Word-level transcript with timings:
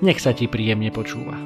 nech 0.00 0.18
sa 0.20 0.32
ti 0.32 0.48
príjemne 0.48 0.88
počúva. 0.88 1.36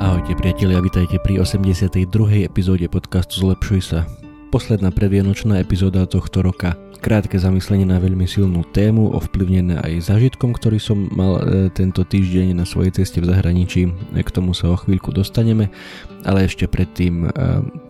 Ahojte 0.00 0.32
priatelia, 0.40 0.80
vitajte 0.80 1.20
pri 1.20 1.44
82. 1.44 2.48
epizóde 2.48 2.88
podcastu 2.88 3.44
Zlepšuj 3.44 3.80
sa 3.84 4.08
posledná 4.54 4.94
predvianočná 4.94 5.58
epizóda 5.58 6.06
tohto 6.06 6.38
roka. 6.38 6.78
Krátke 7.02 7.34
zamyslenie 7.34 7.90
na 7.90 7.98
veľmi 7.98 8.22
silnú 8.22 8.62
tému, 8.62 9.10
ovplyvnené 9.18 9.82
aj 9.82 10.14
zažitkom, 10.14 10.54
ktorý 10.54 10.78
som 10.78 11.10
mal 11.10 11.42
e, 11.42 11.74
tento 11.74 12.06
týždeň 12.06 12.54
na 12.54 12.62
svojej 12.62 13.02
ceste 13.02 13.18
v 13.18 13.34
zahraničí. 13.34 13.90
K 14.14 14.30
tomu 14.30 14.54
sa 14.54 14.70
o 14.70 14.78
chvíľku 14.78 15.10
dostaneme, 15.10 15.74
ale 16.22 16.46
ešte 16.46 16.70
predtým, 16.70 17.26
e, 17.26 17.28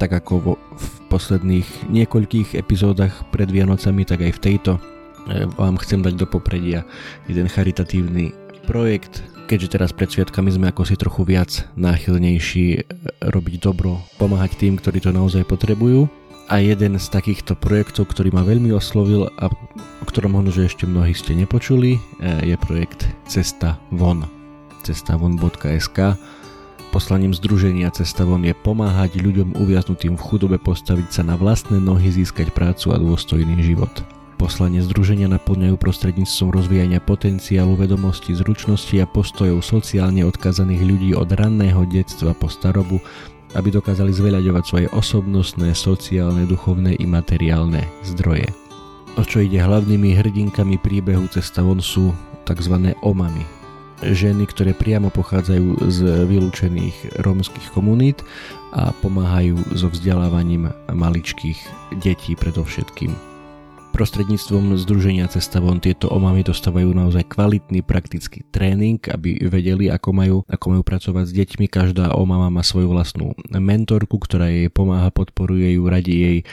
tak 0.01 0.17
ako 0.17 0.57
v 0.57 0.87
posledných 1.13 1.93
niekoľkých 1.93 2.57
epizódach 2.57 3.29
pred 3.29 3.53
Vianocami, 3.53 4.09
tak 4.09 4.25
aj 4.25 4.33
v 4.33 4.43
tejto 4.49 4.73
e, 4.81 5.45
vám 5.61 5.77
chcem 5.85 6.01
dať 6.01 6.17
do 6.17 6.25
popredia 6.25 6.81
jeden 7.29 7.45
charitatívny 7.45 8.33
projekt, 8.65 9.21
keďže 9.53 9.77
teraz 9.77 9.93
pred 9.93 10.09
sviatkami 10.09 10.49
sme 10.49 10.73
ako 10.73 10.89
si 10.89 10.97
trochu 10.97 11.29
viac 11.29 11.69
náchylnejší 11.77 12.67
e, 12.73 12.81
robiť 13.21 13.55
dobro, 13.61 14.01
pomáhať 14.17 14.57
tým, 14.57 14.81
ktorí 14.81 15.05
to 15.05 15.13
naozaj 15.13 15.45
potrebujú 15.45 16.24
a 16.49 16.61
jeden 16.61 17.01
z 17.01 17.07
takýchto 17.09 17.57
projektov, 17.57 18.13
ktorý 18.13 18.33
ma 18.33 18.45
veľmi 18.45 18.69
oslovil 18.77 19.33
a 19.41 19.49
o 20.01 20.05
ktorom 20.05 20.37
možno, 20.37 20.53
že 20.53 20.69
ešte 20.69 20.85
mnohí 20.85 21.17
ste 21.17 21.33
nepočuli, 21.33 21.97
e, 21.97 22.01
je 22.53 22.57
projekt 22.61 23.09
Cesta 23.25 23.81
von. 23.89 24.29
cestavon.sk 24.85 26.17
Poslaním 26.93 27.35
združenia 27.35 27.91
Cesta 27.91 28.23
von 28.23 28.45
je 28.47 28.55
pomáhať 28.55 29.19
ľuďom 29.19 29.59
uviaznutým 29.59 30.15
v 30.15 30.23
chudobe 30.23 30.57
postaviť 30.63 31.09
sa 31.11 31.23
na 31.27 31.35
vlastné 31.35 31.83
nohy, 31.83 32.13
získať 32.13 32.55
prácu 32.55 32.95
a 32.95 33.01
dôstojný 33.01 33.59
život. 33.65 33.91
Poslanie 34.39 34.85
združenia 34.85 35.27
naplňajú 35.31 35.75
prostredníctvom 35.81 36.53
rozvíjania 36.53 37.01
potenciálu, 37.01 37.81
vedomosti, 37.81 38.37
zručnosti 38.37 38.95
a 39.01 39.09
postojov 39.09 39.65
sociálne 39.65 40.21
odkazaných 40.29 40.83
ľudí 40.85 41.11
od 41.17 41.33
ranného 41.33 41.83
detstva 41.89 42.37
po 42.37 42.53
starobu 42.53 43.01
aby 43.55 43.69
dokázali 43.71 44.11
zveľaďovať 44.11 44.65
svoje 44.67 44.87
osobnostné, 44.91 45.73
sociálne, 45.73 46.45
duchovné 46.45 46.99
i 46.99 47.07
materiálne 47.07 47.87
zdroje. 48.03 48.51
O 49.15 49.23
čo 49.23 49.47
ide 49.47 49.63
hlavnými 49.63 50.19
hrdinkami 50.19 50.79
príbehu 50.83 51.31
Cesta 51.31 51.63
von 51.63 51.79
sú 51.79 52.11
tzv. 52.45 52.93
omamy. 53.07 53.47
Ženy, 54.03 54.51
ktoré 54.51 54.75
priamo 54.75 55.09
pochádzajú 55.09 55.87
z 55.87 55.99
vylúčených 56.27 57.23
rómskych 57.23 57.71
komunít 57.73 58.21
a 58.75 58.91
pomáhajú 58.91 59.55
so 59.79 59.87
vzdelávaním 59.87 60.69
maličkých 60.91 61.63
detí 62.03 62.35
predovšetkým. 62.35 63.34
Prostredníctvom 63.95 64.75
Združenia 64.75 65.31
Cesta 65.31 65.63
von 65.63 65.79
tieto 65.79 66.11
omamy 66.11 66.43
dostávajú 66.43 66.91
naozaj 66.91 67.31
kvalitný 67.31 67.87
praktický 67.87 68.43
tréning, 68.51 68.99
aby 69.07 69.39
vedeli, 69.47 69.87
ako 69.87 70.11
majú, 70.11 70.37
ako 70.51 70.67
majú 70.67 70.83
pracovať 70.83 71.31
s 71.31 71.33
deťmi. 71.39 71.71
Každá 71.71 72.11
omama 72.11 72.51
má 72.51 72.67
svoju 72.67 72.91
vlastnú 72.91 73.39
mentorku, 73.55 74.19
ktorá 74.19 74.51
jej 74.51 74.67
pomáha, 74.67 75.15
podporuje 75.15 75.79
ju, 75.79 75.87
radí 75.87 76.15
jej 76.19 76.39
e, 76.43 76.45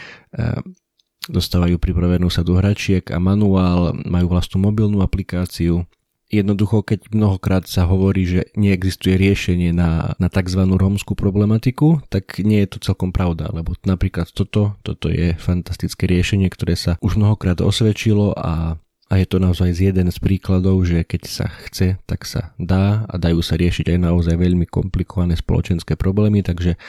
dostávajú 1.34 1.82
pripravenú 1.82 2.30
sa 2.30 2.46
do 2.46 2.62
hračiek 2.62 3.10
a 3.10 3.18
manuál, 3.18 3.98
majú 4.06 4.38
vlastnú 4.38 4.62
mobilnú 4.70 5.02
aplikáciu, 5.02 5.90
Jednoducho, 6.32 6.80
keď 6.80 7.12
mnohokrát 7.12 7.68
sa 7.68 7.84
hovorí, 7.84 8.24
že 8.24 8.42
neexistuje 8.56 9.20
riešenie 9.20 9.76
na, 9.76 10.16
na 10.16 10.32
tzv. 10.32 10.64
rómskú 10.64 11.12
problematiku, 11.12 12.00
tak 12.08 12.40
nie 12.40 12.64
je 12.64 12.72
to 12.72 12.78
celkom 12.80 13.12
pravda, 13.12 13.52
lebo 13.52 13.76
napríklad 13.84 14.32
toto, 14.32 14.80
toto 14.80 15.12
je 15.12 15.36
fantastické 15.36 16.08
riešenie, 16.08 16.48
ktoré 16.48 16.80
sa 16.80 16.96
už 17.04 17.20
mnohokrát 17.20 17.60
osvedčilo 17.60 18.32
a 18.32 18.80
a 19.12 19.20
je 19.20 19.28
to 19.28 19.44
naozaj 19.44 19.76
jeden 19.76 20.08
z 20.08 20.18
príkladov, 20.24 20.88
že 20.88 21.04
keď 21.04 21.22
sa 21.28 21.52
chce, 21.68 22.00
tak 22.08 22.24
sa 22.24 22.56
dá 22.56 23.04
a 23.12 23.20
dajú 23.20 23.44
sa 23.44 23.60
riešiť 23.60 23.92
aj 23.92 24.00
naozaj 24.00 24.40
veľmi 24.40 24.64
komplikované 24.72 25.36
spoločenské 25.36 26.00
problémy, 26.00 26.40
takže 26.48 26.80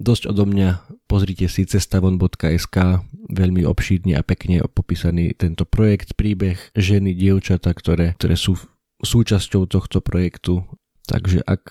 dosť 0.00 0.32
odo 0.32 0.48
mňa 0.48 0.80
pozrite 1.04 1.44
si 1.52 1.68
cestavon.sk, 1.68 3.04
veľmi 3.28 3.68
obšírne 3.68 4.16
a 4.16 4.24
pekne 4.24 4.64
popísaný 4.64 5.36
tento 5.36 5.68
projekt, 5.68 6.16
príbeh 6.16 6.56
ženy, 6.72 7.12
dievčata, 7.12 7.76
ktoré, 7.76 8.16
ktoré 8.16 8.40
sú 8.40 8.56
súčasťou 9.02 9.70
tohto 9.70 10.02
projektu, 10.02 10.66
takže 11.06 11.42
ak 11.46 11.64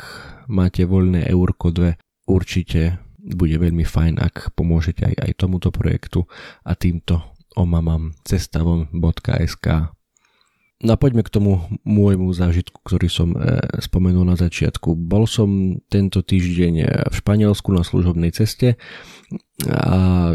máte 0.48 0.88
voľné 0.88 1.28
eurko 1.28 1.76
2, 1.76 2.30
určite 2.32 3.00
bude 3.18 3.56
veľmi 3.60 3.84
fajn, 3.84 4.24
ak 4.24 4.56
pomôžete 4.56 5.04
aj, 5.04 5.16
aj 5.28 5.32
tomuto 5.36 5.70
projektu 5.70 6.24
a 6.64 6.74
týmto 6.80 7.36
omamam 7.60 8.16
cestavon.sk 8.24 9.98
No 10.78 10.94
a 10.94 10.98
poďme 11.02 11.26
k 11.26 11.34
tomu 11.34 11.66
môjmu 11.90 12.30
zážitku, 12.38 12.86
ktorý 12.86 13.10
som 13.10 13.34
e, 13.34 13.58
spomenul 13.82 14.22
na 14.22 14.38
začiatku. 14.38 14.94
Bol 14.94 15.26
som 15.26 15.82
tento 15.90 16.22
týždeň 16.22 16.74
v 17.10 17.16
Španielsku 17.18 17.74
na 17.74 17.82
služobnej 17.82 18.30
ceste 18.30 18.78
a 19.66 20.27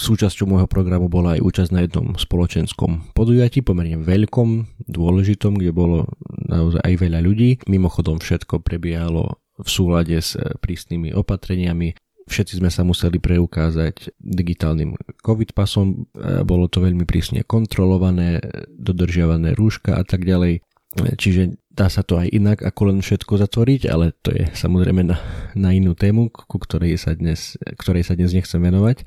Súčasťou 0.00 0.48
môjho 0.48 0.64
programu 0.64 1.12
bola 1.12 1.36
aj 1.36 1.44
účasť 1.44 1.70
na 1.76 1.84
jednom 1.84 2.16
spoločenskom 2.16 3.12
podujatí, 3.12 3.60
pomerne 3.60 4.00
veľkom, 4.00 4.80
dôležitom, 4.88 5.60
kde 5.60 5.76
bolo 5.76 6.08
naozaj 6.24 6.80
aj 6.80 6.94
veľa 6.96 7.20
ľudí. 7.20 7.60
Mimochodom 7.68 8.16
všetko 8.16 8.64
prebiehalo 8.64 9.36
v 9.60 9.68
súlade 9.68 10.16
s 10.16 10.40
eh, 10.40 10.56
prísnymi 10.56 11.12
opatreniami. 11.12 11.92
Všetci 12.24 12.64
sme 12.64 12.72
sa 12.72 12.80
museli 12.80 13.20
preukázať 13.20 14.16
digitálnym 14.16 14.96
COVID 15.20 15.52
pasom, 15.52 16.08
eh, 16.16 16.40
bolo 16.48 16.72
to 16.72 16.80
veľmi 16.80 17.04
prísne 17.04 17.44
kontrolované, 17.44 18.40
dodržiavané 18.72 19.52
rúška 19.52 20.00
a 20.00 20.04
tak 20.08 20.24
ďalej. 20.24 20.64
Eh, 20.64 21.14
čiže 21.20 21.60
dá 21.68 21.92
sa 21.92 22.00
to 22.00 22.16
aj 22.16 22.32
inak 22.32 22.64
ako 22.64 22.88
len 22.88 22.98
všetko 23.04 23.36
zatvoriť, 23.36 23.84
ale 23.84 24.16
to 24.24 24.32
je 24.32 24.48
samozrejme 24.56 25.12
na, 25.12 25.20
na 25.52 25.76
inú 25.76 25.92
tému, 25.92 26.32
ku 26.32 26.56
ktorej 26.56 26.96
sa 26.96 27.12
dnes, 27.12 27.60
ktorej 27.76 28.08
sa 28.08 28.16
dnes 28.16 28.32
nechcem 28.32 28.64
venovať. 28.64 29.04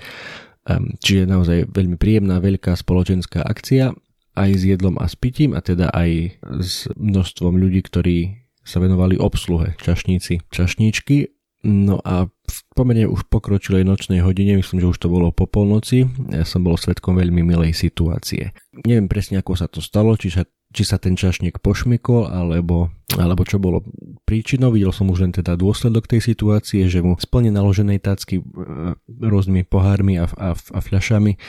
Čiže 1.03 1.27
naozaj 1.27 1.71
veľmi 1.71 1.99
príjemná, 1.99 2.39
veľká 2.39 2.75
spoločenská 2.79 3.43
akcia 3.43 3.91
aj 4.33 4.49
s 4.55 4.63
jedlom 4.65 4.97
a 4.97 5.05
s 5.05 5.15
pitím 5.19 5.53
a 5.53 5.61
teda 5.61 5.91
aj 5.93 6.39
s 6.63 6.87
množstvom 6.95 7.59
ľudí, 7.59 7.85
ktorí 7.85 8.17
sa 8.63 8.79
venovali 8.79 9.19
obsluhe, 9.19 9.75
čašníci, 9.77 10.47
čašníčky. 10.49 11.35
No 11.63 12.03
a 12.03 12.27
v 12.27 12.57
pomene 12.75 13.07
už 13.07 13.31
pokročilej 13.31 13.87
nočnej 13.87 14.19
hodine, 14.19 14.59
myslím, 14.59 14.83
že 14.83 14.91
už 14.91 14.99
to 14.99 15.07
bolo 15.07 15.31
po 15.31 15.47
polnoci, 15.47 16.07
ja 16.27 16.43
som 16.43 16.59
bol 16.59 16.75
svetkom 16.75 17.15
veľmi 17.15 17.39
milej 17.39 17.71
situácie. 17.71 18.51
Neviem 18.83 19.07
presne, 19.07 19.39
ako 19.39 19.55
sa 19.55 19.71
to 19.71 19.79
stalo, 19.79 20.19
či 20.19 20.27
sa 20.27 20.43
či 20.73 20.83
sa 20.83 20.97
ten 20.97 21.13
čašník 21.13 21.61
pošmykol, 21.61 22.33
alebo, 22.33 22.89
alebo 23.13 23.45
čo 23.45 23.61
bolo 23.61 23.85
príčinou. 24.25 24.73
Videl 24.73 24.89
som 24.89 25.07
už 25.13 25.29
len 25.29 25.33
teda 25.33 25.53
dôsledok 25.53 26.09
tej 26.09 26.33
situácie, 26.33 26.89
že 26.89 27.05
mu 27.05 27.13
splne 27.21 27.53
naloženej 27.53 28.01
tácky 28.01 28.41
e, 28.41 28.43
rôznymi 29.07 29.63
pohármi 29.69 30.17
a, 30.17 30.25
a, 30.25 30.57
a 30.57 30.79
fľašami 30.81 31.37
e, 31.37 31.39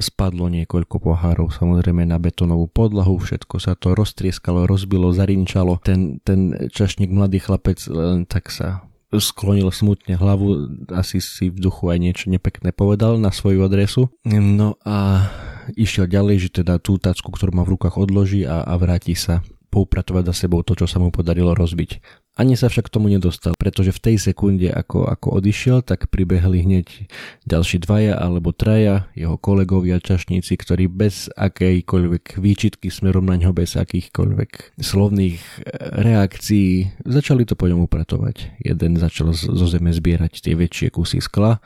spadlo 0.00 0.48
niekoľko 0.48 0.96
pohárov 0.98 1.52
samozrejme 1.52 2.08
na 2.08 2.16
betónovú 2.16 2.66
podlahu, 2.72 3.20
všetko 3.20 3.60
sa 3.60 3.76
to 3.76 3.92
roztrieskalo, 3.92 4.64
rozbilo, 4.64 5.12
zarinčalo. 5.12 5.78
Ten, 5.84 6.18
ten 6.24 6.56
čašník, 6.72 7.12
mladý 7.12 7.38
chlapec 7.44 7.78
len 7.92 8.24
tak 8.24 8.48
sa 8.48 8.88
sklonil 9.12 9.68
smutne 9.68 10.16
hlavu, 10.16 10.72
asi 10.88 11.20
si 11.20 11.52
v 11.52 11.60
duchu 11.60 11.92
aj 11.92 11.98
niečo 12.00 12.26
nepekné 12.32 12.72
povedal 12.72 13.20
na 13.20 13.28
svoju 13.28 13.60
adresu. 13.60 14.08
No 14.24 14.80
a 14.88 15.28
išiel 15.74 16.10
ďalej, 16.10 16.48
že 16.48 16.62
teda 16.62 16.78
tú 16.82 16.98
tacku, 16.98 17.30
ktorú 17.30 17.54
má 17.56 17.62
v 17.62 17.78
rukách 17.78 17.98
odloží 18.00 18.42
a, 18.46 18.62
a 18.62 18.74
vráti 18.78 19.14
sa 19.14 19.44
poupratovať 19.72 20.28
za 20.28 20.34
sebou 20.44 20.60
to, 20.60 20.76
čo 20.76 20.84
sa 20.84 21.00
mu 21.00 21.08
podarilo 21.08 21.56
rozbiť. 21.56 22.04
Ani 22.32 22.56
sa 22.56 22.72
však 22.72 22.88
k 22.88 22.94
tomu 22.96 23.12
nedostal, 23.12 23.52
pretože 23.60 23.92
v 23.92 24.00
tej 24.08 24.16
sekunde, 24.16 24.72
ako, 24.72 25.04
ako 25.04 25.36
odišiel, 25.36 25.84
tak 25.84 26.08
pribehli 26.08 26.64
hneď 26.64 27.08
ďalší 27.44 27.84
dvaja 27.84 28.16
alebo 28.16 28.56
traja 28.56 29.04
jeho 29.12 29.36
kolegovia 29.36 30.00
čašníci, 30.00 30.56
ktorí 30.56 30.88
bez 30.88 31.28
akejkoľvek 31.36 32.40
výčitky 32.40 32.88
smerom 32.88 33.28
na 33.28 33.36
ňo, 33.36 33.52
bez 33.52 33.76
akýchkoľvek 33.76 34.80
slovných 34.80 35.40
eh, 35.40 35.60
reakcií 36.00 37.04
začali 37.04 37.44
to 37.44 37.52
po 37.52 37.68
ňom 37.68 37.84
upratovať. 37.84 38.64
Jeden 38.64 38.96
začal 38.96 39.36
zo 39.36 39.66
zeme 39.68 39.92
zbierať 39.92 40.40
tie 40.40 40.56
väčšie 40.56 40.88
kusy 40.88 41.20
skla, 41.20 41.60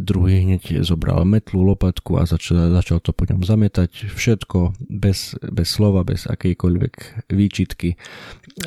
druhý 0.00 0.44
hneď 0.44 0.84
zobral 0.84 1.24
metlu, 1.24 1.64
lopatku 1.64 2.20
a 2.20 2.28
začal, 2.28 2.70
začal 2.72 3.00
to 3.00 3.10
po 3.16 3.24
ňom 3.24 3.42
zametať. 3.42 4.12
Všetko 4.12 4.76
bez, 4.88 5.34
bez 5.40 5.68
slova, 5.68 6.04
bez 6.04 6.28
akejkoľvek 6.28 7.26
výčitky 7.32 7.96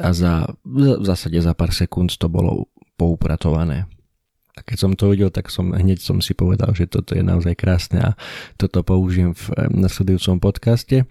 a 0.01 0.11
za, 0.11 0.51
v 0.65 1.05
zásade 1.05 1.37
za 1.39 1.53
pár 1.53 1.71
sekúnd 1.71 2.13
to 2.17 2.27
bolo 2.27 2.67
poupratované. 2.97 3.85
A 4.57 4.65
keď 4.65 4.77
som 4.77 4.91
to 4.97 5.13
videl, 5.13 5.29
tak 5.29 5.53
som 5.53 5.69
hneď 5.69 6.01
som 6.01 6.17
si 6.17 6.33
povedal, 6.33 6.73
že 6.73 6.89
toto 6.89 7.13
je 7.13 7.21
naozaj 7.21 7.53
krásne 7.53 8.01
a 8.01 8.11
toto 8.57 8.81
použijem 8.81 9.37
v 9.37 9.53
nasledujúcom 9.69 10.41
podcaste, 10.41 11.05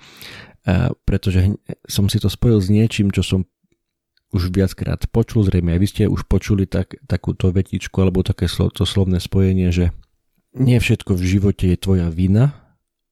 pretože 1.06 1.54
som 1.86 2.10
si 2.10 2.18
to 2.18 2.26
spojil 2.26 2.58
s 2.58 2.66
niečím, 2.74 3.14
čo 3.14 3.22
som 3.22 3.46
už 4.36 4.52
viackrát 4.52 5.00
počul, 5.08 5.48
zrejme 5.48 5.72
aj 5.72 5.80
vy 5.80 5.88
ste 5.88 6.02
už 6.04 6.28
počuli 6.28 6.68
tak, 6.68 7.00
takúto 7.08 7.48
vetičku 7.48 7.96
alebo 8.04 8.20
také 8.20 8.46
slo, 8.46 8.68
to 8.68 8.84
slovné 8.84 9.16
spojenie, 9.16 9.72
že 9.72 9.96
nie 10.52 10.76
všetko 10.76 11.16
v 11.16 11.22
živote 11.24 11.64
je 11.72 11.76
tvoja 11.80 12.12
vina, 12.12 12.52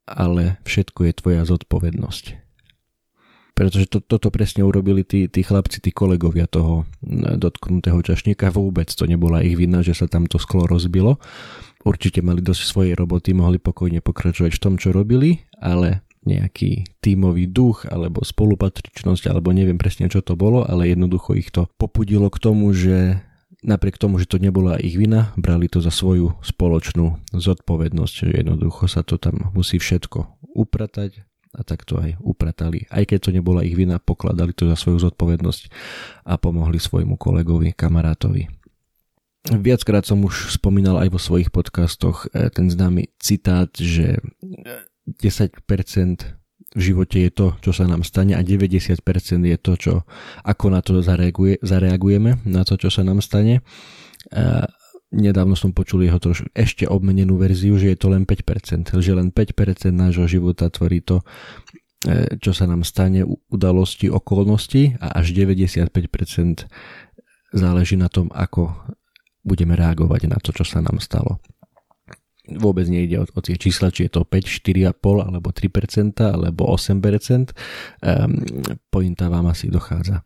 ale 0.04 0.60
všetko 0.68 1.00
je 1.08 1.12
tvoja 1.16 1.42
zodpovednosť. 1.48 2.44
Pretože 3.54 3.86
to, 3.86 4.02
toto 4.02 4.34
presne 4.34 4.66
urobili 4.66 5.06
tí, 5.06 5.30
tí 5.30 5.46
chlapci, 5.46 5.78
tí 5.78 5.94
kolegovia 5.94 6.50
toho 6.50 6.90
dotknutého 7.38 8.02
čašníka. 8.02 8.50
Vôbec 8.50 8.90
to 8.90 9.06
nebola 9.06 9.46
ich 9.46 9.54
vina, 9.54 9.78
že 9.78 9.94
sa 9.94 10.10
tam 10.10 10.26
to 10.26 10.42
sklo 10.42 10.66
rozbilo. 10.66 11.22
Určite 11.86 12.18
mali 12.18 12.42
dosť 12.42 12.62
svojej 12.66 12.94
roboty, 12.98 13.30
mohli 13.30 13.62
pokojne 13.62 14.02
pokračovať 14.02 14.52
v 14.58 14.62
tom, 14.62 14.74
čo 14.74 14.90
robili, 14.90 15.46
ale 15.62 16.02
nejaký 16.24 16.88
tímový 17.00 17.48
duch 17.48 17.88
alebo 17.88 18.24
spolupatričnosť 18.24 19.30
alebo 19.30 19.52
neviem 19.52 19.76
presne 19.76 20.08
čo 20.08 20.20
to 20.24 20.34
bolo, 20.34 20.64
ale 20.64 20.90
jednoducho 20.90 21.36
ich 21.36 21.52
to 21.52 21.68
popudilo 21.76 22.28
k 22.28 22.40
tomu, 22.40 22.72
že 22.72 23.20
napriek 23.64 23.96
tomu, 23.96 24.20
že 24.20 24.28
to 24.28 24.36
nebola 24.36 24.76
ich 24.76 24.94
vina, 25.00 25.32
brali 25.40 25.66
to 25.72 25.80
za 25.80 25.88
svoju 25.88 26.36
spoločnú 26.44 27.32
zodpovednosť, 27.32 28.12
že 28.12 28.28
jednoducho 28.44 28.84
sa 28.86 29.00
to 29.00 29.16
tam 29.16 29.50
musí 29.56 29.80
všetko 29.80 30.44
upratať 30.52 31.24
a 31.54 31.62
tak 31.62 31.86
to 31.86 31.96
aj 31.96 32.18
upratali. 32.20 32.84
Aj 32.90 33.06
keď 33.06 33.30
to 33.30 33.30
nebola 33.30 33.62
ich 33.62 33.78
vina, 33.78 34.02
pokladali 34.02 34.52
to 34.52 34.68
za 34.68 34.76
svoju 34.76 35.00
zodpovednosť 35.08 35.62
a 36.28 36.34
pomohli 36.36 36.82
svojmu 36.82 37.14
kolegovi, 37.16 37.72
kamarátovi. 37.72 38.50
Viackrát 39.44 40.08
som 40.08 40.24
už 40.24 40.56
spomínal 40.56 40.96
aj 41.04 41.08
vo 41.12 41.20
svojich 41.20 41.52
podcastoch 41.52 42.26
eh, 42.32 42.48
ten 42.48 42.68
známy 42.72 43.12
citát, 43.20 43.68
že 43.76 44.18
10% 45.08 45.64
v 46.74 46.80
živote 46.82 47.22
je 47.22 47.30
to, 47.30 47.54
čo 47.62 47.70
sa 47.70 47.86
nám 47.86 48.02
stane 48.02 48.34
a 48.34 48.42
90% 48.42 48.98
je 49.46 49.56
to, 49.62 49.72
čo, 49.78 49.94
ako 50.42 50.64
na 50.74 50.82
to 50.82 50.98
zareaguje, 50.98 51.62
zareagujeme, 51.62 52.42
na 52.42 52.66
to, 52.66 52.74
čo 52.74 52.90
sa 52.90 53.06
nám 53.06 53.22
stane. 53.22 53.62
A 54.34 54.66
nedávno 55.14 55.54
som 55.54 55.70
počul 55.70 56.02
jeho 56.02 56.18
trošku 56.18 56.50
ešte 56.50 56.90
obmenenú 56.90 57.38
verziu, 57.38 57.78
že 57.78 57.94
je 57.94 57.98
to 57.98 58.10
len 58.10 58.26
5%, 58.26 58.90
že 58.90 59.12
len 59.14 59.30
5% 59.30 59.94
nášho 59.94 60.26
života 60.26 60.66
tvorí 60.66 60.98
to, 60.98 61.22
e, 62.10 62.34
čo 62.42 62.50
sa 62.50 62.66
nám 62.66 62.82
stane, 62.82 63.22
udalosti, 63.54 64.10
okolnosti 64.10 64.98
a 64.98 65.22
až 65.22 65.30
95% 65.30 66.66
záleží 67.54 67.94
na 67.94 68.10
tom, 68.10 68.26
ako 68.34 68.74
budeme 69.46 69.78
reagovať 69.78 70.26
na 70.26 70.42
to, 70.42 70.50
čo 70.50 70.66
sa 70.66 70.82
nám 70.82 70.98
stalo. 70.98 71.38
Vôbec 72.44 72.84
nejde 72.92 73.20
o, 73.20 73.24
o 73.24 73.40
tie 73.40 73.56
čísla, 73.56 73.88
či 73.88 74.04
je 74.04 74.20
to 74.20 74.28
5, 74.28 74.44
4,5 74.44 74.92
alebo 75.24 75.48
3% 75.48 76.20
alebo 76.20 76.68
8%. 76.68 77.00
Um, 77.00 77.50
ehm, 78.04 78.32
pointa 78.92 79.32
vám 79.32 79.48
asi 79.48 79.72
dochádza. 79.72 80.20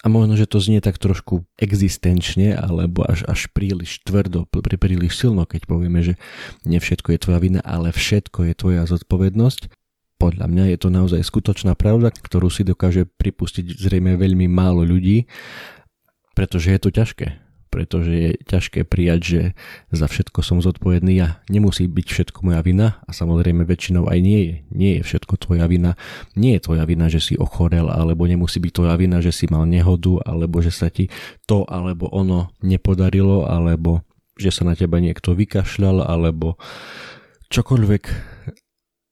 A 0.00 0.08
možno, 0.08 0.32
že 0.32 0.48
to 0.48 0.64
znie 0.64 0.80
tak 0.80 0.96
trošku 0.96 1.44
existenčne, 1.60 2.56
alebo 2.56 3.04
až, 3.04 3.28
až 3.28 3.52
príliš 3.52 4.00
tvrdo, 4.00 4.48
príliš 4.48 5.20
silno, 5.20 5.44
keď 5.44 5.68
povieme, 5.68 6.00
že 6.00 6.16
nie 6.64 6.80
všetko 6.80 7.12
je 7.12 7.18
tvoja 7.20 7.36
vina, 7.36 7.60
ale 7.60 7.92
všetko 7.92 8.48
je 8.48 8.54
tvoja 8.56 8.82
zodpovednosť. 8.88 9.68
Podľa 10.16 10.46
mňa 10.48 10.64
je 10.72 10.78
to 10.80 10.88
naozaj 10.88 11.20
skutočná 11.20 11.76
pravda, 11.76 12.16
ktorú 12.16 12.48
si 12.48 12.64
dokáže 12.64 13.04
pripustiť 13.04 13.76
zrejme 13.76 14.16
veľmi 14.16 14.48
málo 14.48 14.88
ľudí, 14.88 15.28
pretože 16.32 16.72
je 16.72 16.80
to 16.80 16.88
ťažké 16.88 17.49
pretože 17.70 18.10
je 18.10 18.30
ťažké 18.50 18.82
prijať, 18.84 19.20
že 19.22 19.42
za 19.94 20.10
všetko 20.10 20.42
som 20.42 20.58
zodpovedný 20.58 21.14
ja. 21.14 21.38
Nemusí 21.46 21.86
byť 21.86 22.06
všetko 22.10 22.42
moja 22.42 22.60
vina 22.66 22.98
a 23.06 23.14
samozrejme 23.14 23.62
väčšinou 23.62 24.10
aj 24.10 24.18
nie 24.18 24.40
je. 24.42 24.54
Nie 24.74 24.92
je 24.98 25.06
všetko 25.06 25.38
tvoja 25.38 25.70
vina. 25.70 25.94
Nie 26.34 26.58
je 26.58 26.66
tvoja 26.66 26.84
vina, 26.84 27.06
že 27.06 27.22
si 27.22 27.38
ochorel, 27.38 27.86
alebo 27.86 28.26
nemusí 28.26 28.58
byť 28.58 28.72
tvoja 28.74 28.98
vina, 28.98 29.22
že 29.22 29.30
si 29.30 29.46
mal 29.46 29.64
nehodu, 29.70 30.18
alebo 30.26 30.58
že 30.58 30.74
sa 30.74 30.90
ti 30.90 31.08
to 31.46 31.62
alebo 31.70 32.10
ono 32.10 32.50
nepodarilo, 32.60 33.46
alebo 33.46 34.02
že 34.34 34.50
sa 34.50 34.66
na 34.66 34.74
teba 34.74 34.98
niekto 34.98 35.38
vykašľal, 35.38 36.02
alebo 36.04 36.58
čokoľvek 37.50 38.02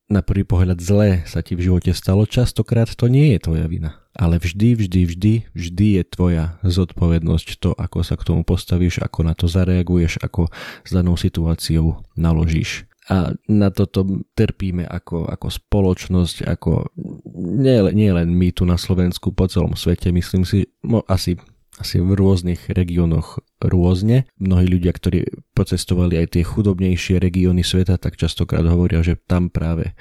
na 0.09 0.25
prvý 0.25 0.43
pohľad 0.49 0.81
zlé 0.81 1.23
sa 1.29 1.45
ti 1.45 1.53
v 1.53 1.69
živote 1.69 1.93
stalo, 1.93 2.25
častokrát 2.25 2.89
to 2.89 3.13
nie 3.13 3.37
je 3.37 3.45
tvoja 3.45 3.69
vina. 3.69 4.01
Ale 4.17 4.41
vždy, 4.41 4.75
vždy, 4.75 5.01
vždy, 5.05 5.33
vždy 5.53 5.87
je 6.01 6.03
tvoja 6.09 6.45
zodpovednosť 6.65 7.49
to, 7.61 7.71
ako 7.77 8.03
sa 8.03 8.17
k 8.17 8.27
tomu 8.27 8.43
postavíš, 8.43 9.05
ako 9.05 9.21
na 9.23 9.37
to 9.37 9.47
zareaguješ, 9.47 10.19
ako 10.25 10.49
s 10.83 10.91
danou 10.91 11.15
situáciou 11.15 12.03
naložíš. 12.19 12.89
A 13.09 13.33
na 13.49 13.73
toto 13.73 14.05
trpíme 14.37 14.85
ako, 14.85 15.29
ako 15.33 15.49
spoločnosť, 15.49 16.45
ako 16.45 16.93
nie, 17.41 17.81
nie 17.97 18.11
len 18.13 18.29
my 18.33 18.53
tu 18.53 18.69
na 18.69 18.77
Slovensku, 18.77 19.33
po 19.33 19.49
celom 19.49 19.73
svete, 19.77 20.13
myslím 20.13 20.45
si, 20.45 20.69
mo, 20.85 21.01
asi 21.09 21.41
asi 21.79 22.03
v 22.03 22.15
rôznych 22.15 22.71
regiónoch 22.71 23.41
rôzne. 23.63 24.27
Mnohí 24.39 24.67
ľudia, 24.67 24.95
ktorí 24.95 25.27
pocestovali 25.55 26.19
aj 26.19 26.39
tie 26.39 26.43
chudobnejšie 26.45 27.23
regióny 27.23 27.63
sveta, 27.63 27.99
tak 27.99 28.19
častokrát 28.19 28.67
hovoria, 28.67 29.03
že 29.03 29.17
tam 29.17 29.49
práve 29.49 29.95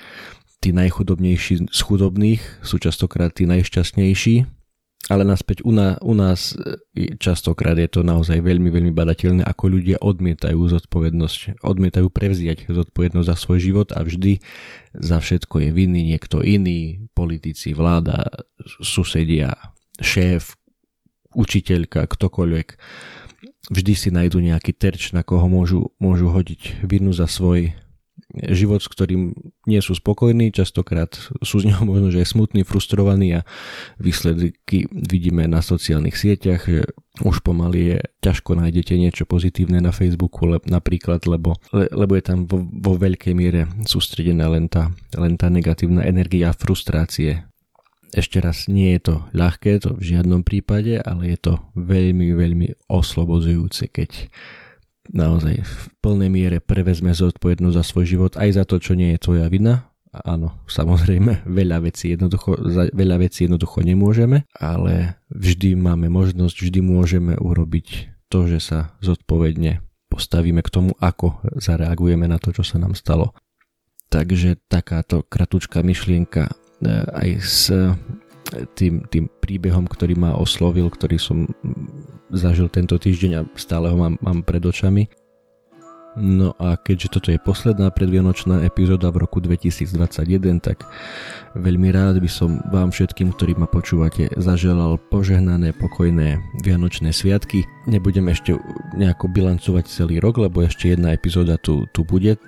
tí 0.61 0.73
najchudobnejší 0.73 1.69
z 1.69 1.81
chudobných 1.85 2.41
sú 2.65 2.81
častokrát 2.81 3.29
tí 3.29 3.45
najšťastnejší, 3.45 4.57
ale 5.07 5.23
naspäť 5.23 5.63
u, 5.63 5.71
na, 5.71 5.95
u 6.03 6.11
nás 6.11 6.51
e, 6.51 7.15
častokrát 7.15 7.79
je 7.79 7.87
to 7.87 8.01
naozaj 8.03 8.43
veľmi, 8.43 8.67
veľmi 8.67 8.91
badateľné, 8.91 9.47
ako 9.47 9.79
ľudia 9.79 9.97
odmietajú 10.03 10.59
zodpovednosť, 10.59 11.63
odmietajú 11.63 12.11
prevziať 12.11 12.67
zodpovednosť 12.67 13.27
za 13.31 13.35
svoj 13.39 13.59
život 13.63 13.89
a 13.95 14.03
vždy 14.03 14.43
za 14.91 15.23
všetko 15.23 15.63
je 15.63 15.69
vinný 15.71 16.11
niekto 16.11 16.43
iný, 16.43 17.07
politici, 17.15 17.71
vláda, 17.71 18.27
susedia, 18.83 19.55
šéf, 20.03 20.59
učiteľka, 21.33 22.05
ktokoľvek. 22.05 22.67
Vždy 23.67 23.93
si 23.99 24.09
nájdu 24.13 24.39
nejaký 24.39 24.71
terč, 24.71 25.11
na 25.11 25.27
koho 25.27 25.47
môžu, 25.51 25.91
môžu 25.99 26.31
hodiť 26.31 26.87
vinu 26.87 27.11
za 27.11 27.27
svoj 27.27 27.75
život, 28.35 28.83
s 28.83 28.91
ktorým 28.91 29.33
nie 29.65 29.79
sú 29.79 29.95
spokojní, 29.95 30.51
častokrát 30.51 31.15
sú 31.39 31.63
z 31.63 31.71
neho 31.71 31.83
možno, 31.87 32.11
že 32.11 32.21
aj 32.21 32.35
smutní, 32.35 32.61
frustrovaní 32.67 33.39
a 33.39 33.47
výsledky 33.97 34.91
vidíme 34.91 35.47
na 35.47 35.63
sociálnych 35.63 36.19
sieťach, 36.19 36.67
že 36.67 36.83
už 37.23 37.41
pomaly 37.41 37.95
je 37.95 37.97
ťažko 38.21 38.59
nájdete 38.59 38.93
niečo 38.99 39.23
pozitívne 39.25 39.81
na 39.81 39.95
Facebooku 39.95 40.45
le, 40.45 40.59
napríklad, 40.67 41.25
lebo, 41.25 41.57
le, 41.73 41.89
lebo 41.89 42.13
je 42.13 42.23
tam 42.23 42.45
vo, 42.45 42.61
vo 42.61 42.93
veľkej 42.99 43.33
miere 43.33 43.71
sústredená 43.87 44.51
len 44.51 44.69
tá, 44.69 44.93
len 45.15 45.39
tá 45.39 45.47
negatívna 45.49 46.05
energia 46.05 46.51
frustrácie 46.53 47.46
ešte 48.15 48.39
raz, 48.39 48.71
nie 48.71 48.95
je 48.95 49.11
to 49.11 49.15
ľahké, 49.35 49.83
to 49.83 49.95
v 49.97 50.15
žiadnom 50.15 50.43
prípade, 50.45 50.99
ale 51.01 51.35
je 51.35 51.39
to 51.39 51.53
veľmi, 51.75 52.31
veľmi 52.35 52.67
oslobodzujúce, 52.87 53.91
keď 53.91 54.31
naozaj 55.11 55.63
v 55.63 55.75
plnej 56.03 56.29
miere 56.31 56.57
prevezme 56.59 57.15
zodpovednosť 57.15 57.75
za 57.75 57.83
svoj 57.83 58.05
život, 58.07 58.31
aj 58.35 58.59
za 58.59 58.63
to, 58.67 58.79
čo 58.79 58.95
nie 58.95 59.15
je 59.15 59.23
tvoja 59.23 59.47
vina. 59.47 59.91
Áno, 60.11 60.63
samozrejme, 60.71 61.45
veľa 61.59 61.83
vecí 61.83 62.15
jednoducho, 62.15 62.55
veľa 62.95 63.17
vecí 63.19 63.47
jednoducho 63.47 63.83
nemôžeme, 63.83 64.47
ale 64.55 65.19
vždy 65.31 65.75
máme 65.79 66.07
možnosť, 66.07 66.55
vždy 66.67 66.79
môžeme 66.83 67.33
urobiť 67.35 68.15
to, 68.27 68.47
že 68.47 68.59
sa 68.59 68.79
zodpovedne 68.99 69.87
postavíme 70.07 70.63
k 70.63 70.71
tomu, 70.71 70.91
ako 70.97 71.43
zareagujeme 71.59 72.25
na 72.25 72.39
to, 72.39 72.55
čo 72.55 72.63
sa 72.63 72.79
nám 72.79 72.95
stalo. 72.95 73.35
Takže 74.07 74.55
takáto 74.71 75.21
kratučká 75.27 75.83
myšlienka 75.83 76.47
aj 76.85 77.29
s 77.41 77.73
e, 77.73 77.93
tým, 78.77 79.03
tým 79.09 79.25
príbehom, 79.41 79.89
ktorý 79.89 80.15
ma 80.15 80.37
oslovil, 80.37 80.87
ktorý 80.87 81.17
som 81.19 81.49
zažil 82.31 82.69
tento 82.69 82.95
týždeň 82.95 83.31
a 83.39 83.41
stále 83.57 83.91
ho 83.91 83.97
mám, 83.97 84.15
mám 84.21 84.43
pred 84.43 84.61
očami. 84.61 85.09
No 86.17 86.57
a 86.57 86.81
keďže 86.81 87.13
toto 87.13 87.29
je 87.29 87.37
posledná 87.37 87.93
predvianočná 87.93 88.65
epizóda 88.65 89.13
v 89.13 89.21
roku 89.21 89.37
2021, 89.37 90.57
tak 90.57 90.81
veľmi 91.53 91.93
rád 91.93 92.17
by 92.17 92.25
som 92.25 92.57
vám 92.73 92.89
všetkým, 92.89 93.37
ktorí 93.37 93.53
ma 93.53 93.69
počúvate, 93.69 94.33
zaželal 94.33 94.97
požehnané, 95.13 95.77
pokojné 95.77 96.41
Vianočné 96.65 97.13
sviatky. 97.13 97.69
Nebudem 97.85 98.33
ešte 98.33 98.57
nejako 98.97 99.29
bilancovať 99.29 99.85
celý 99.93 100.17
rok, 100.17 100.41
lebo 100.41 100.65
ešte 100.65 100.89
jedna 100.89 101.13
epizóda 101.13 101.61
tu, 101.61 101.85
tu 101.93 102.01
bude 102.01 102.41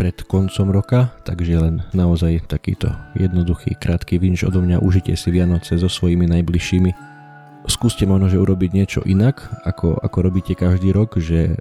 pred 0.00 0.16
koncom 0.24 0.72
roka, 0.72 1.12
takže 1.28 1.60
len 1.60 1.84
naozaj 1.92 2.48
takýto 2.48 2.88
jednoduchý, 3.20 3.76
krátky 3.76 4.16
vinč 4.16 4.48
odo 4.48 4.64
mňa. 4.64 4.80
Užite 4.80 5.12
si 5.12 5.28
Vianoce 5.28 5.76
so 5.76 5.92
svojimi 5.92 6.24
najbližšími 6.24 7.12
skúste 7.68 8.08
možno, 8.08 8.32
že 8.32 8.40
urobiť 8.40 8.70
niečo 8.72 9.00
inak, 9.04 9.44
ako, 9.68 10.00
ako 10.00 10.18
robíte 10.24 10.56
každý 10.56 10.96
rok, 10.96 11.20
že 11.20 11.60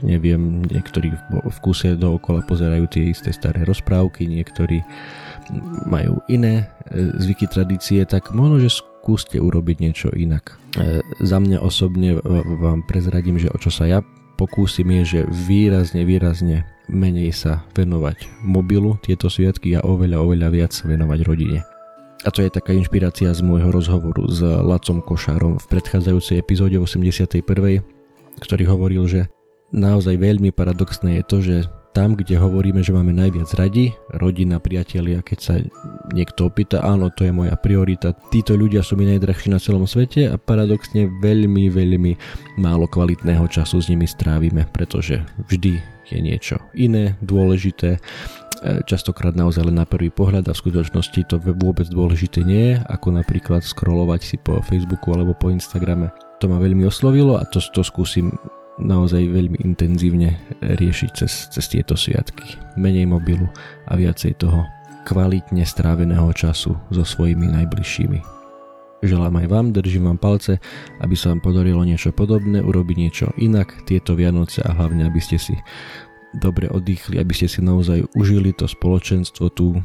neviem, 0.00 0.62
niektorí 0.62 1.10
v 1.28 1.58
kuse 1.58 1.98
dookola 1.98 2.46
pozerajú 2.46 2.86
tie 2.86 3.10
isté 3.10 3.34
staré 3.34 3.66
rozprávky, 3.66 4.30
niektorí 4.30 4.86
majú 5.90 6.22
iné 6.30 6.70
e, 6.88 7.10
zvyky, 7.18 7.50
tradície, 7.50 8.06
tak 8.06 8.30
možno, 8.30 8.62
že 8.62 8.70
skúste 8.70 9.42
urobiť 9.42 9.76
niečo 9.82 10.08
inak. 10.14 10.54
E, 10.78 11.02
za 11.26 11.42
mňa 11.42 11.58
osobne 11.58 12.22
vám 12.62 12.86
prezradím, 12.86 13.36
že 13.36 13.50
o 13.50 13.58
čo 13.58 13.74
sa 13.74 13.90
ja 13.90 14.00
pokúsim 14.40 14.88
je, 14.88 15.02
že 15.04 15.20
výrazne, 15.28 16.08
výrazne 16.08 16.64
menej 16.90 17.30
sa 17.32 17.64
venovať 17.72 18.42
mobilu 18.42 18.98
tieto 19.00 19.30
sviatky 19.30 19.78
a 19.78 19.86
oveľa, 19.86 20.18
oveľa 20.20 20.48
viac 20.50 20.72
venovať 20.74 21.18
rodine. 21.24 21.62
A 22.20 22.28
to 22.28 22.44
je 22.44 22.52
taká 22.52 22.76
inšpirácia 22.76 23.32
z 23.32 23.40
môjho 23.40 23.72
rozhovoru 23.72 24.28
s 24.28 24.44
Lacom 24.44 25.00
Košárom 25.00 25.56
v 25.56 25.66
predchádzajúcej 25.72 26.36
epizóde 26.36 26.76
81. 26.76 27.40
ktorý 28.40 28.64
hovoril, 28.68 29.08
že 29.08 29.32
naozaj 29.72 30.20
veľmi 30.20 30.52
paradoxné 30.52 31.22
je 31.22 31.24
to, 31.24 31.38
že 31.40 31.56
tam, 31.90 32.14
kde 32.14 32.38
hovoríme, 32.38 32.84
že 32.84 32.94
máme 32.94 33.10
najviac 33.10 33.50
radi, 33.58 33.96
rodina, 34.14 34.62
priatelia, 34.62 35.24
keď 35.24 35.38
sa 35.40 35.54
niekto 36.12 36.50
opýta, 36.50 36.82
áno, 36.82 37.08
to 37.10 37.26
je 37.26 37.32
moja 37.32 37.54
priorita, 37.54 38.14
títo 38.34 38.54
ľudia 38.58 38.84
sú 38.84 38.98
mi 38.98 39.06
najdrahší 39.08 39.50
na 39.50 39.62
celom 39.62 39.86
svete 39.86 40.30
a 40.30 40.36
paradoxne 40.36 41.08
veľmi, 41.22 41.70
veľmi 41.70 42.12
málo 42.58 42.90
kvalitného 42.90 43.46
času 43.48 43.80
s 43.80 43.88
nimi 43.88 44.04
strávime, 44.06 44.66
pretože 44.70 45.22
vždy 45.50 45.80
je 46.10 46.18
niečo 46.18 46.58
iné, 46.74 47.14
dôležité 47.22 48.02
E, 48.60 48.84
častokrát 48.84 49.32
naozaj 49.32 49.72
len 49.72 49.80
na 49.80 49.88
prvý 49.88 50.12
pohľad 50.12 50.44
a 50.44 50.52
v 50.52 50.60
skutočnosti 50.60 51.20
to 51.32 51.40
vôbec 51.40 51.88
dôležité 51.88 52.44
nie 52.44 52.76
je, 52.76 52.84
ako 52.92 53.16
napríklad 53.16 53.64
scrollovať 53.64 54.20
si 54.20 54.36
po 54.36 54.60
Facebooku 54.60 55.16
alebo 55.16 55.32
po 55.32 55.48
Instagrame. 55.48 56.12
To 56.44 56.48
ma 56.48 56.60
veľmi 56.60 56.84
oslovilo 56.84 57.40
a 57.40 57.48
to, 57.48 57.56
to 57.72 57.80
skúsim 57.80 58.36
naozaj 58.76 59.24
veľmi 59.24 59.64
intenzívne 59.64 60.36
riešiť 60.60 61.10
cez, 61.16 61.48
cez 61.48 61.64
tieto 61.72 61.96
sviatky. 61.96 62.60
Menej 62.76 63.08
mobilu 63.08 63.48
a 63.88 63.96
viacej 63.96 64.36
toho 64.36 64.68
kvalitne 65.08 65.64
stráveného 65.64 66.28
času 66.32 66.76
so 66.92 67.02
svojimi 67.04 67.48
najbližšími. 67.48 68.40
Želám 69.00 69.40
aj 69.40 69.46
vám, 69.48 69.66
držím 69.72 70.12
vám 70.12 70.20
palce, 70.20 70.60
aby 71.00 71.16
sa 71.16 71.32
vám 71.32 71.40
podarilo 71.40 71.80
niečo 71.80 72.12
podobné, 72.12 72.60
urobiť 72.60 72.96
niečo 73.00 73.26
inak 73.40 73.88
tieto 73.88 74.12
Vianoce 74.12 74.60
a 74.60 74.76
hlavne, 74.76 75.08
aby 75.08 75.20
ste 75.24 75.40
si 75.40 75.56
dobre 76.36 76.68
oddychli, 76.68 77.16
aby 77.16 77.32
ste 77.32 77.48
si 77.48 77.64
naozaj 77.64 78.06
užili 78.12 78.52
to 78.52 78.68
spoločenstvo, 78.68 79.50
tú, 79.56 79.80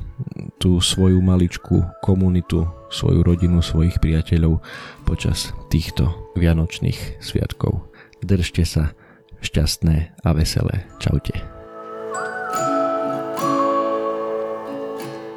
tú 0.59 0.77
svoju 0.83 1.23
maličkú 1.23 1.81
komunitu, 2.03 2.67
svoju 2.91 3.23
rodinu, 3.23 3.63
svojich 3.63 3.97
priateľov 4.03 4.59
počas 5.07 5.55
týchto 5.71 6.11
vianočných 6.35 7.23
sviatkov. 7.23 7.87
Držte 8.19 8.67
sa 8.67 8.91
šťastné 9.41 10.21
a 10.21 10.29
veselé. 10.35 10.85
Čaute. 10.99 11.54